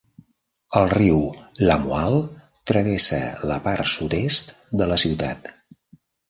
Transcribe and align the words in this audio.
El 0.79 0.85
riu 0.93 1.19
Lamoille 1.71 2.21
travessa 2.71 3.21
la 3.53 3.59
part 3.67 3.91
sud-est 3.93 4.51
de 4.83 4.89
la 4.95 4.99
ciutat. 5.05 5.55